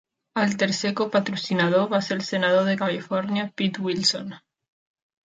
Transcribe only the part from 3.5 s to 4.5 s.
Pete Wilson.